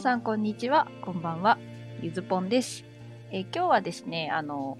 [0.00, 1.58] 皆さんこんにちは、こんばんは、
[2.00, 2.86] ゆずぽんです。
[3.32, 4.78] えー今日はですね、あの、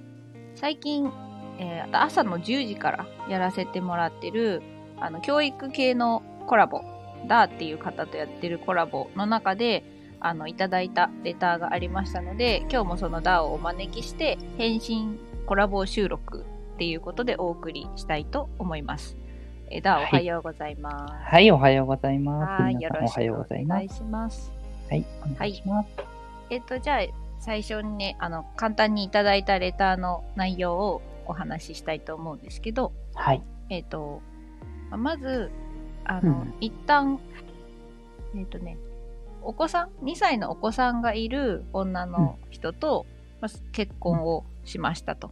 [0.54, 1.12] 最近、
[1.58, 4.62] えー朝の10時からやらせてもらってる、
[4.98, 6.80] あの、教育系のコラボ、
[7.28, 9.84] ダーっていう方とやってるコラボの中で、
[10.20, 16.46] あの、いただいたレターがありましたので、今日もそのダーをお招きして、返信コラボ収録
[16.76, 19.18] っていうことでお送りしたいと思います。
[19.70, 21.14] えーダーおはようございます。
[21.30, 22.62] はい、おはようございます。
[22.62, 23.88] はい、皆よろしくお願い。
[23.90, 24.59] します。
[24.90, 25.88] はい、お願いします。
[26.50, 27.00] えっと、じゃあ、
[27.38, 34.20] 最初にね、あの、簡単にいただいたレターの内容をお話ししたいと思うんですけど、はい、えっと、
[34.90, 35.50] ままず、
[36.04, 37.20] あの、うん一旦、
[38.36, 38.76] えっとね、
[39.42, 43.06] お子さん、2歳のお子さんがいる女の人と、
[43.40, 45.30] まあ結婚をしましたと。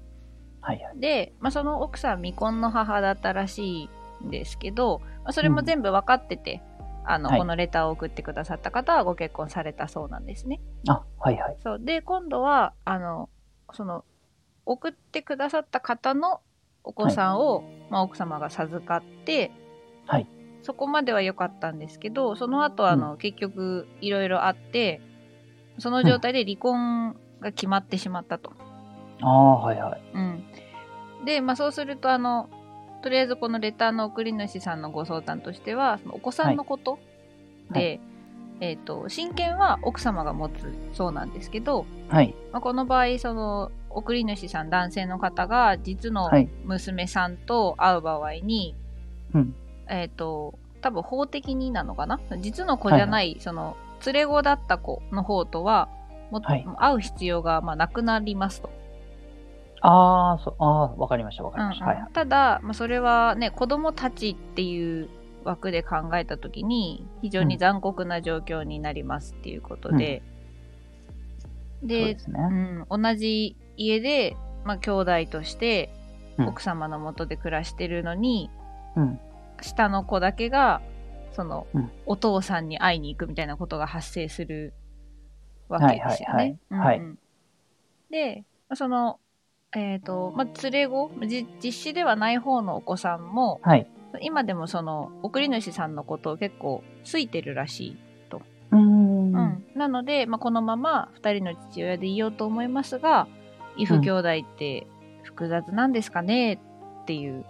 [0.60, 1.00] はい、はい。
[1.00, 3.88] で、まあ、その奥さん未婚の母だったらし
[4.20, 6.62] いんですけど、まあ、それも全部分かってて、
[7.10, 10.60] あの、はいこのレターを送ってくださった方はご結婚されたそうなんですね。
[10.88, 11.56] あ、はい、はい。
[11.62, 11.78] そう。
[11.80, 13.30] で、今度は、あの、
[13.72, 14.04] その、
[14.66, 16.40] 送ってくださった方の
[16.84, 19.50] お子さんを、まあ、奥様が授かって、
[20.06, 20.26] はい。
[20.62, 25.00] そこまでは良かったんですけど、その後、あの、結局、いろいろあって、
[25.78, 28.52] その状態で離婚が決まってしまったと。
[29.22, 30.00] ああ、はい、はい。
[30.12, 30.44] うん。
[31.24, 32.50] で、まあ、そうすると、あの、
[33.02, 36.98] とりあえずこのレターの送り主さんのご相談としては、そのお子さんのこと
[37.70, 38.00] で、
[38.60, 46.48] えっ、と、親権は奥様が持つそうなんですけど、はい、まあ、この場合、その、送り主さん、男性の方が、実のはい。
[46.64, 48.74] 娘さんと会う場合に、
[49.32, 49.54] うん。
[49.88, 52.20] えっ、と、多分法的になのかな？
[52.38, 55.88] 実の子じゃない、その、連れ子だった子の方とは、
[56.30, 56.66] もはい。
[56.78, 58.70] 会う必要が、まあ、なくなりますと。
[59.80, 61.84] ああ、そう、ああ、わかりました、わかりました。
[61.84, 62.12] うんうんはい、はい。
[62.12, 65.08] ただ、まあ、それはね、子供たちっていう
[65.44, 70.22] 枠で考えたときに、非常に残酷な状況になりますっていうことで、
[71.38, 71.48] そ
[71.84, 72.86] うでですね。
[72.88, 75.90] うん、同じ家で、まあ、兄弟として
[76.38, 78.50] うん奥様の元で暮らしてるのに、
[78.96, 79.20] うん。
[79.60, 80.80] 下の子だけが
[81.32, 84.72] その、うんお父さんに会いに行くみたいなことが発生する
[85.68, 86.58] わけですよね。
[86.70, 87.18] はいはいはいうんうん
[88.10, 89.20] でまあその
[89.76, 91.10] えっ、と、まあ、連れ子？
[91.26, 93.86] じ実子ではない方のお子さんもはい。
[94.22, 97.96] 今でもその送り主さんのことを結構好いてるらしい。
[98.70, 99.34] うーん。
[99.34, 103.28] うん、なので、まあ、このまま2人の父親でいようと思いますが
[103.76, 104.86] 異父兄弟って
[105.22, 107.44] 複雑なんですかねっていう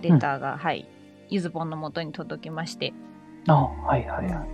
[0.00, 0.86] レターが、はい
[1.30, 2.94] ゆずぽんのもとに届きまして、
[3.48, 4.48] ああ、はい、はい、はい。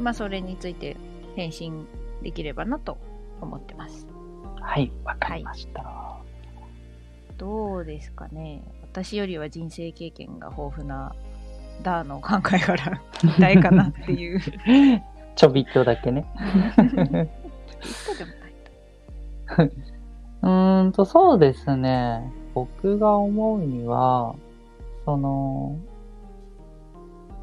[0.00, 0.96] まあ、それについて
[1.36, 1.86] 返信
[2.22, 2.96] できればなと
[3.42, 4.06] 思ってます
[4.60, 5.84] はい、わかりました。
[7.36, 11.14] どうですかね私よりは人生経験が豊富な
[11.84, 14.40] ダーの考えから聞きたいかなっていう
[15.36, 16.26] ちょびっとだけね。
[16.36, 17.36] ちょっ
[18.16, 18.30] とでも
[19.56, 19.78] ないと
[20.42, 22.32] うーんと、そうですね。
[22.54, 24.34] 僕が思うには、
[25.04, 25.78] その、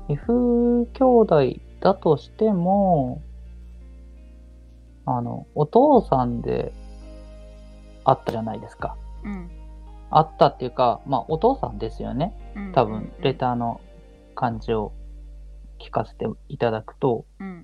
[0.09, 3.22] F 兄弟だとしても、
[5.06, 6.74] あの、お父さんで
[8.06, 8.96] あったじゃないですか。
[9.24, 9.50] うん
[10.12, 12.34] あったっていうか、まあ、お父さんですよね。
[12.56, 13.82] うん多分、レターの
[14.36, 14.94] 感じを
[15.80, 17.26] 聞かせていただくと。
[17.40, 17.64] うんうん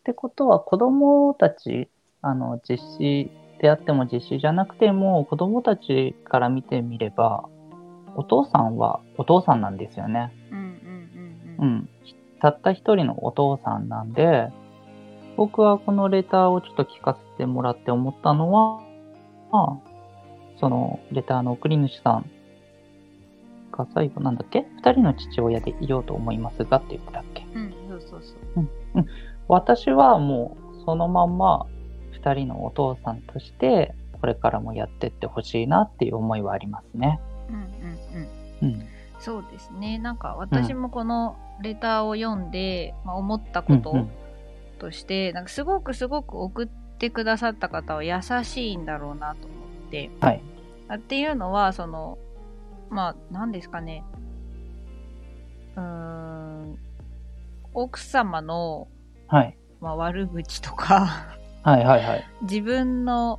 [0.00, 1.88] ってことは子供たち
[2.22, 7.44] あの実施であっても実施じゃなくても子供たちから見てみれば
[8.16, 10.32] お父さんはお父さんなんですよね。
[10.50, 11.88] うんうん。
[12.40, 14.48] たった一人のお父さんなんで
[15.36, 18.80] 僕はこのレターをちょっと聞かせてもらって思ったのは、
[19.50, 19.90] まあ、
[20.58, 22.30] そのレターの送り主さん
[23.72, 24.66] が最後なんだっけ？
[24.76, 27.44] 二人の父親でいようと思いますがって言ってたっけ？
[27.54, 29.06] うん、そうそうそう。
[29.48, 31.66] 私はもうそのまんま
[32.22, 37.18] 2人のお父さんとしてこれからもやってってほしいなっていう思いはありますね。
[37.48, 37.62] うんうん
[38.62, 38.74] うん。
[38.74, 38.86] うん。
[39.18, 39.98] そうですね。
[39.98, 44.10] なんか私もこのレターを読んで、まあ、思ったことうんうん
[44.78, 49.56] として、なんかすごくすごく送ってくださった方は優しいんだろうなと思
[49.88, 50.10] って。
[50.20, 50.42] はい。
[50.88, 52.18] あっていうのは、その、
[52.90, 54.04] まあ、何ですかね。
[55.76, 56.78] うーん、
[57.72, 58.88] 奥様の、
[59.28, 59.56] はい。
[59.80, 62.24] まあ、悪口とか、はいはいはい。
[62.42, 63.38] 自分の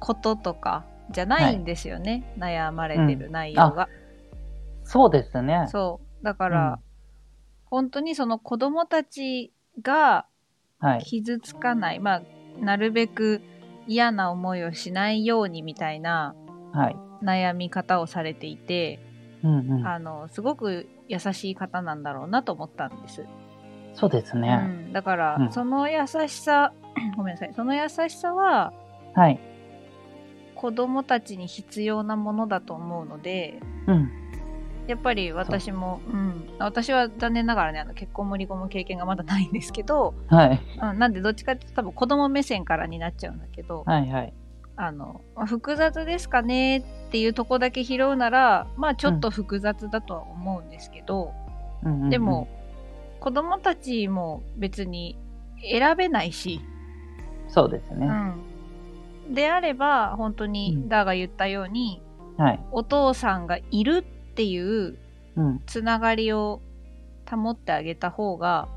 [0.00, 2.24] こととかじゃないんですよね。
[2.38, 3.88] 悩まれてる内容が。
[4.82, 5.66] そうですね。
[5.68, 6.24] そう。
[6.24, 6.90] だから、うん
[7.70, 10.26] 本当にその子供たちが
[10.80, 11.04] はい。
[11.04, 12.22] 傷つかない、まあ、
[12.60, 13.40] なるべく
[13.86, 16.34] 嫌な思いをしないようにみたいな
[16.72, 16.96] はい。
[17.22, 18.98] 悩み方をされていて、
[19.42, 19.86] うんうん。
[19.86, 23.26] あの、すごく優しい方なんだろうなと思ったんです。
[23.94, 24.56] そうですうね。
[24.56, 26.72] ん、だから、うんその優しさ
[27.16, 28.72] ごめんなさいその優しさは
[29.14, 29.38] はい。
[30.54, 34.10] 子供たちに必要なものだと思うのでうん。
[34.90, 40.60] やっぱり私もう、ん、私は残念ながらねあの結婚も離婚も経験がまだないんですけど、はい。
[40.82, 44.32] うん、なんでどっちかっていうと多分子供目線からになっちゃうんだけど、はいはい。
[44.74, 46.82] あのまあ複雑ですかねっ
[47.12, 51.32] ていうとこだけ拾うならまあちょっと複雑だとは思うんですけど、
[51.84, 52.48] うんうんうんでも、
[53.20, 55.16] 子供たちも別に
[55.62, 56.60] 選べないし、
[57.48, 58.06] そうですね。
[59.28, 62.02] うん、であれば本当うんにダーが言ったように、
[62.36, 62.60] はい。
[62.72, 64.98] お父さんがいるっていう
[65.36, 65.62] うん。
[65.66, 66.60] つながりを
[67.30, 68.68] 保ってあげた方が、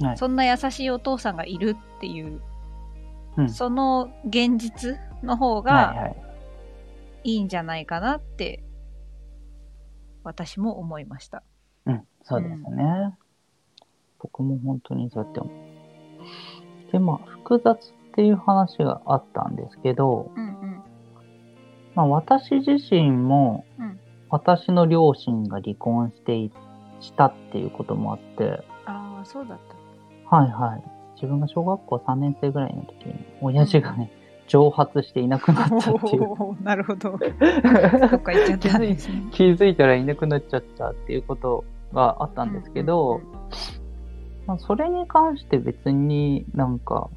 [0.00, 2.40] はいそんな優しいお父さんがいるっていう、
[3.36, 5.72] うんその現実の方はいが
[6.02, 6.16] はい。
[7.24, 8.62] いいんじゃないかなって
[10.22, 11.42] 私も思いました。
[11.86, 12.06] うん。
[12.22, 13.16] そうですね。
[14.20, 16.92] 僕も本当にそうやって思う。
[16.92, 17.80] で、まあ、複雑っ
[18.14, 20.82] ていう話があったんですけど、うんうん
[21.94, 23.87] まあ、私自身も、うん
[24.30, 26.50] 私の両親が離婚してい
[27.00, 29.58] したっていうこともあって、ああそうだっ
[30.28, 30.36] た。
[30.36, 30.82] はいはい。
[31.14, 34.12] 自分が小学校3年生ぐらいの時に、親父がね、
[34.46, 36.24] 蒸発していなくなっちゃっていう。
[36.24, 37.10] おーなるほど。
[37.12, 39.28] どっか行っちゃったんですね。
[39.32, 43.20] 気づいたらいなくなっちゃったっていうことがあったんですけど、
[44.46, 47.10] まあ、それに関して別になんか、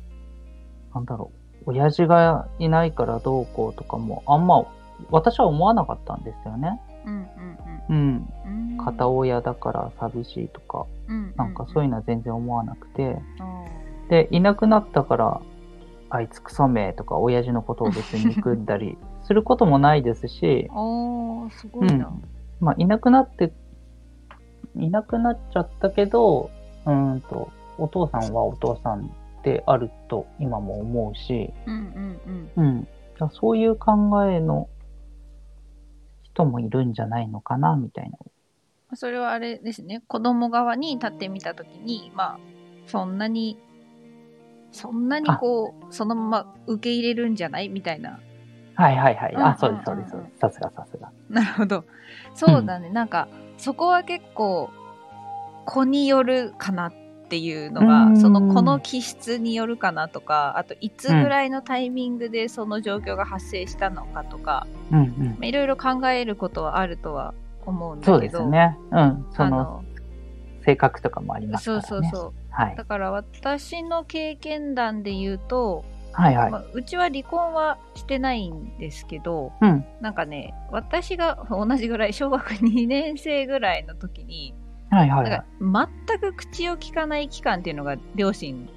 [0.94, 1.32] なんだろ
[1.66, 4.66] う、親父がいないからどうこうとかも、あんま
[5.10, 6.80] 私は思わなかったんですよね。
[7.06, 7.26] うんうん
[7.90, 7.96] うん。
[7.96, 8.86] うんうん。
[8.86, 10.86] 片親だから寂しいとか、
[11.36, 13.68] なんかそういうのは全然思わなくて、の。
[14.10, 15.42] で、いなくなったから、
[16.10, 20.70] あいつクソめとか、親父のことを別に憎んだりすることもないですし、
[21.52, 22.12] すごいな。
[22.60, 23.54] まあ、いなくなって、
[24.76, 26.50] いなくなっちゃったけど、
[26.86, 29.10] うーんと、お父さんはお父さん
[29.44, 32.20] であると今も思うし、うん
[32.58, 32.88] うん
[33.20, 33.30] うん。
[33.32, 33.94] そういう考
[34.26, 34.68] えの
[36.34, 38.18] 人もいるんじゃないのかな、みたいな。
[38.96, 40.02] それはあれですね。
[40.08, 42.40] 子供側に立ってみたときに、まあ、
[42.88, 43.58] そんなに、
[44.72, 47.70] そんなにこう、そのまま受け入れるんじゃない？
[47.70, 48.20] みたいな。
[48.76, 49.34] はいはいはい。
[49.34, 50.40] うんあ、そうです、そうです、そうです。
[50.40, 51.12] さすがさすが。
[51.30, 51.86] なるほど。
[52.34, 52.90] そうだね。
[52.90, 54.70] なんか、そこは結構、
[55.66, 56.94] 子によるかなっ
[57.32, 65.26] ていうのうが、んその子の気質によるかなとか、あと、いつぐらいのタイミングでその状況が発生したのかとか、うんうん。
[65.30, 67.34] まあいろいろ考えることはあるとは
[67.66, 68.14] 思うんだけど。
[68.16, 68.78] そうですね。
[68.92, 69.26] うん。
[69.32, 69.86] その、
[70.66, 72.10] 性格とかもありますかそらね。
[72.10, 72.34] うそうそう。
[72.50, 72.84] はいだ。
[72.84, 76.52] から私の経験談で言うと、はいはい。
[76.52, 79.86] まあ、うちは離婚はしてないんですけど、うん。
[80.02, 84.54] なんかね、私が同じぐらい、小学2年生ぐらいの時に、
[84.92, 85.46] はいはいはい。
[86.08, 88.70] 全く口を聞かない期間っていうのが両親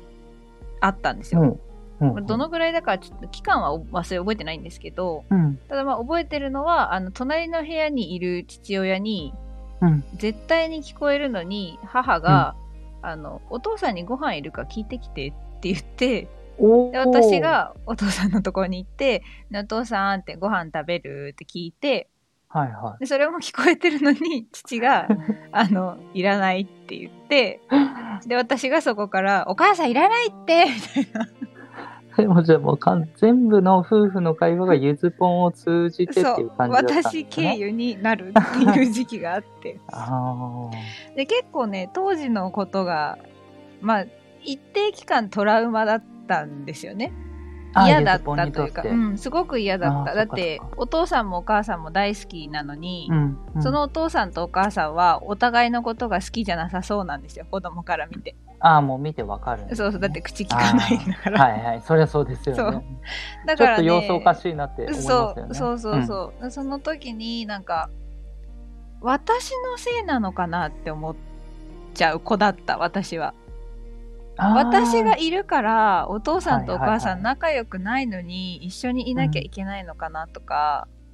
[0.80, 1.58] あったんですよ。
[2.00, 2.14] うん。
[2.16, 2.26] うん。
[2.26, 5.58] どのぐらいだかちょっと期間は忘れ覚えてないんですけど、うん。
[5.68, 9.34] ただまあ覚えてるのは、あの、隣の部屋にいる父親に、
[9.80, 10.04] うん。
[10.16, 12.54] 絶対に聞こえるのに、母が、
[13.02, 16.28] あの、お父さんにご飯いるか聞いてきてって言って、
[16.58, 22.08] おで私、がお父さんのところに行って、ねお父さんってご飯食べるって聞いて、
[22.54, 25.08] はいはでそれも聞こえてるのに、 父が、
[25.50, 27.60] あの、いらないって言って、
[28.28, 31.24] で、私がそこから、お母さんいらないってみたいな。
[31.24, 31.28] い。
[32.16, 37.24] でもじゃあもうかん全部の夫婦の会話がゆずぽんを通じてっていう感じだったんですね。
[37.24, 39.80] 私経由になるっていう時期があって。
[39.88, 40.70] あ
[41.16, 43.18] で、結構ね、当時のことが、
[43.80, 44.04] まあ、
[44.44, 47.12] 一定期間トラウマだったんですよね。
[47.74, 47.86] あ。
[47.86, 50.14] 嫌だったというか、うん、すごく嫌だった。
[50.14, 53.38] だってお父さんもお母さんも大好きなのに、うん。
[53.54, 58.34] うんその、お父さんとお母さんはお互いのことが好きじゃなさそうなんですよ、子供から見て。
[58.60, 61.40] ああ、もう見てわかるね、そうそう、だって口聞かないんだから。
[61.40, 61.82] はいはい。
[61.82, 62.62] そりゃそうですよね。
[62.62, 62.72] そう
[63.46, 65.54] だちょっとからね、様子おかしいなって思いますよね。
[65.54, 67.90] そうそうそうそう、その時になんか
[69.04, 71.14] 私のせいなのかなって思っ
[71.92, 73.43] ちゃう子だった私はうん。
[74.36, 81.04] 私があいるからお父さんとお母さん仲良くないのに一緒にいなきゃいけないのかなとか、ー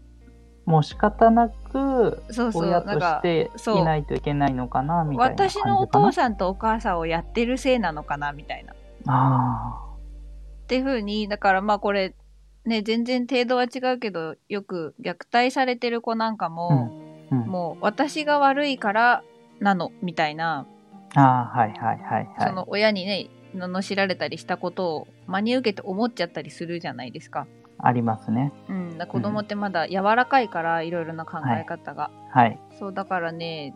[0.70, 2.22] もう仕方なく、
[2.54, 5.56] 親としていないといけないのかな、みたいな私。
[5.64, 8.72] のお父さんとお母さんをやってるせいなのかなみたいな。
[8.72, 9.80] っあ
[10.68, 12.14] ていう風にだからまあこれ
[12.64, 16.90] ね全然程度は違うけどよく虐待されてる子なんかも、
[17.32, 17.34] あ。
[17.34, 17.46] うん。
[17.46, 19.24] もう私が悪いから
[19.58, 20.66] なのみたいな、
[21.14, 22.48] ああ、はいはいはいはい。
[22.48, 27.46] その親にね罵られたりしたことを真に受けて思っちゃったりするじゃないですか。
[27.78, 28.52] ありますね。
[28.68, 32.58] うん、だ子供ってまだ柔らかいからいろいろな考え方が、はい。
[32.78, 33.74] そうだからね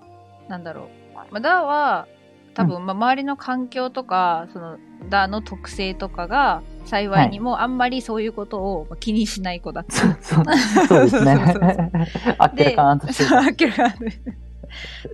[0.48, 2.06] なんだろうまあダーは
[2.54, 4.78] 多分、まあ、周りの環境とかその
[5.10, 9.94] ダの特性とかが幸いにもあんまりそういうことを気にしない子だった。
[10.22, 10.44] そう
[10.86, 11.90] そうですね。
[12.38, 13.24] あっけらかんとして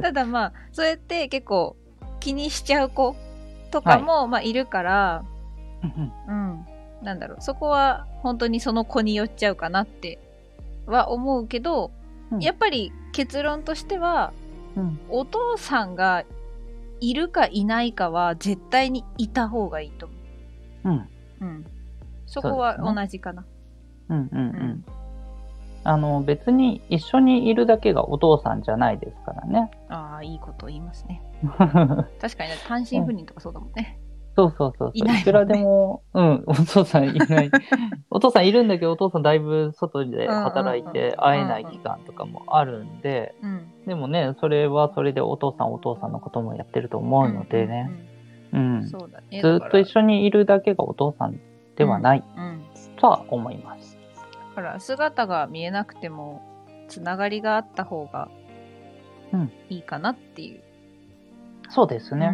[0.00, 1.76] ただまあそうやって結構
[2.20, 3.16] 気にしちゃう子
[3.70, 5.24] とかも、まあいるから、
[5.82, 6.66] うんうん、
[7.02, 7.40] なんだろう。
[7.40, 10.18] そこは本当にその子によっちゃうかなって
[10.86, 11.90] は思うけど、
[12.30, 12.40] うん。
[12.40, 14.32] やっぱり結論としては
[14.76, 15.00] うん。
[15.08, 16.24] お父さんが
[17.00, 20.14] いるかいないかは絶対にいた方がいいと思
[20.84, 20.88] う。
[20.88, 20.96] ん。
[20.96, 21.08] う。
[21.40, 21.66] うん、
[22.26, 23.44] そこは同じかな。
[24.08, 24.84] うんうんううんん。
[25.82, 29.70] あの、別に一緒にいるだけがお父さんじゃないですからね。
[29.88, 31.22] ああいいこと言いますね。
[31.48, 33.98] 確かにね単身赴任とかそうだもんね。
[34.36, 34.90] そうそうそうそう。
[34.94, 37.50] いねいくらでも、うん、お父さんいない。
[38.10, 47.90] お父さんいるんだけど、お父さんだいぶ外で働いうんうんてうん会えない期間とかもあるんで、うん、でもね、それはそれでお父さんお父さんのこともやってると思うのでね。
[48.52, 48.86] ううんん。
[48.86, 49.40] そうだね。
[49.40, 51.40] ずっと一緒緒にいるだけがお父さん
[51.76, 52.62] ではないうん、
[52.96, 53.89] とは思います。
[54.50, 56.42] だから姿が見えなくても
[56.88, 58.28] つながりがあった方が
[59.32, 60.60] うんいいかなっていう。
[61.68, 62.30] そうですね。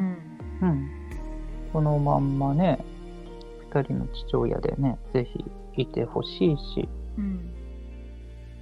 [0.63, 0.89] うんうん。
[1.73, 2.79] このまんまね、
[3.71, 7.53] 二人の父親でね、ぜひいてほしいし、うん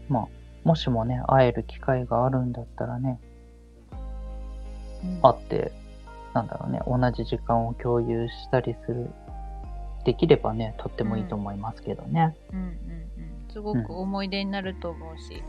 [0.08, 0.28] まあ、
[0.64, 3.20] もしもね、会える機会があるんだったらね、
[5.04, 5.72] うん会って、
[6.32, 9.10] なんだろうね、同じ時間を共有したりする、
[10.04, 12.36] できればね、とってもいいと思いますけどね。
[12.52, 12.74] うんうんうん、
[13.54, 15.42] すごく思い出になると思うし、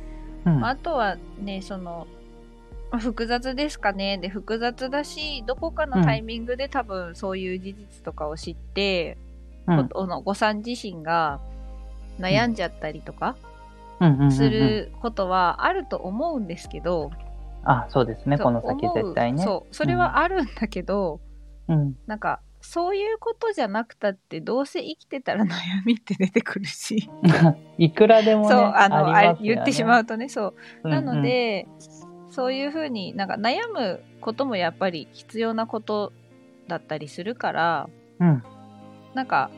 [0.46, 0.60] うん。
[0.62, 2.08] まあ、あとはねその
[2.92, 4.20] まあ複雑ですかね？
[4.20, 9.18] で複雑だしどこかのタイミングで多分そういう事実とかを知って、
[9.68, 9.90] うん。
[9.90, 11.42] このお子さん自身が
[12.20, 13.36] 悩んじゃったりとか
[14.30, 17.12] することはあると思うんですけど、
[17.64, 19.44] あ、そうですね、この先絶対ね。
[19.44, 21.20] そうそれはあるんだけど、
[21.68, 21.98] うん。
[22.06, 25.56] なんかそういうことじゃなくたってどうせ生きてたら悩
[25.86, 27.10] みって出てくるし、
[27.78, 30.54] いくらでもね、そうあのあね言ってしまうとねそう
[30.84, 31.68] うんなの、で、
[32.30, 36.12] そういうふうになんか悩むこともやっぱり必要なこと
[36.68, 38.28] だったりするからうん。
[38.28, 38.44] うん
[39.16, 39.50] なんか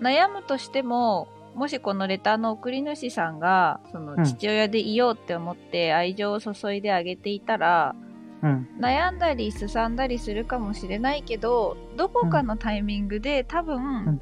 [0.00, 8.13] 悩むとしてももしこのレターの送り主さんがそのうん父親でいようって思って愛情を注いであげていたら、うん。
[8.78, 14.20] 悩んだりすさんだりするかもしれないけどどこかのタイミングで多分、ん。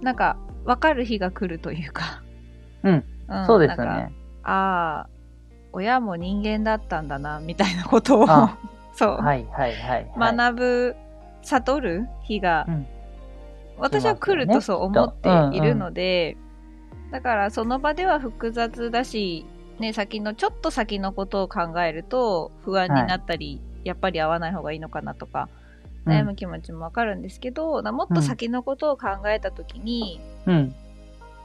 [0.00, 2.22] なんか分かる日が来るというか、
[2.82, 3.04] うん。
[3.28, 3.46] うん。
[3.46, 4.12] そうですね。
[4.42, 5.08] ああ
[5.72, 8.56] 親も人間だったんだなみたいなことをあ。
[8.94, 10.34] そう、はいはいはい、はい。
[10.36, 10.96] 学ぶ
[11.42, 12.86] 悟る日が、うん。
[13.78, 16.36] 私は来るとそう思っているので、
[17.10, 19.44] だからその場では複雑だし、
[19.78, 25.66] ね、先のちょっと先のことを考えると不安になったり、やっぱり会わない方がいいのかなとかうん
[26.06, 30.74] 悩む気持ちもわかるんですけど、なもっと先のことを考えた時に、うん。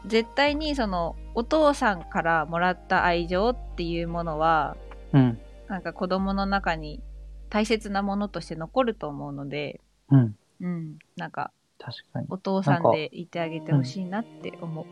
[0.06, 4.76] 絶対にそのお父さんからもらった愛情っていうものは
[5.14, 5.40] うん。
[5.68, 7.02] なんか子供の中に
[7.50, 10.36] 大切なものとして残ると思うので、うん。
[10.62, 12.28] うん、なんか確かに。
[12.30, 14.86] お父さんでいてあげてほしいなって思う。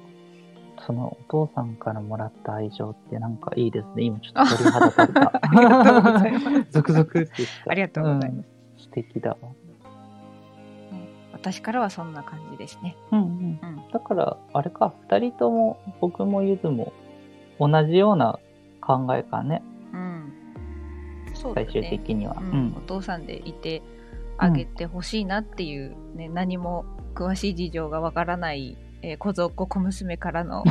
[0.86, 4.03] そのお父さんからもらった愛情ってなんかいいですね。
[4.03, 5.31] 今ちょっと鳥肌立った。
[5.41, 7.71] ありがとうございますゾクゾクって言った。
[7.71, 8.45] ありがとうございますん
[8.77, 9.38] 素敵だわ。
[11.33, 12.98] 私からはそんな感じですね。
[13.12, 13.59] うんうん。
[13.62, 16.91] うん、だから、あれか、二人とも、僕もゆずも、
[17.59, 18.39] 同じような
[18.81, 19.62] 考えかね、
[19.93, 20.33] うん、
[21.33, 21.89] そうだ最終ね。
[21.91, 22.36] 的には。
[22.39, 22.81] ううんんお。
[22.81, 23.81] 父さんでいて
[24.38, 30.63] あげてほしいなっていう、ね何も詳しい事情がわからない、えー、小僧っ子小娘からの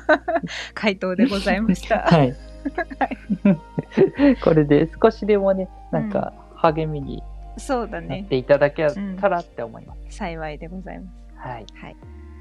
[0.74, 2.00] 回答でございました。
[2.08, 2.34] はい。
[4.42, 8.26] これで少しでもね、なんか、励みになっそうだね。
[8.28, 8.86] ていただけ
[9.20, 10.16] たらって思います。
[10.16, 11.36] 幸いでございます。
[11.36, 11.66] はい。
[11.74, 11.96] はい。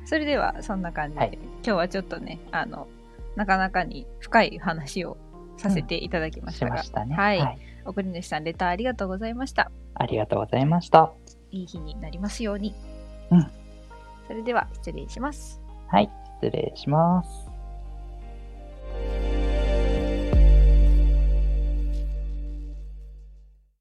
[0.06, 2.88] それではそんな感じで、はい今日はちょっとね、あの、
[3.36, 5.18] なかなかに深い話を
[5.58, 7.16] させていただきまししたが、ましたね。
[7.16, 9.72] はい送り主さんレターありがとうございました。
[9.96, 11.12] ありがとうございました。
[11.52, 12.74] いい日になりますように。
[13.32, 13.48] うん
[14.30, 15.60] それでは失礼します。
[15.88, 16.10] はい、
[16.40, 17.30] 失礼します。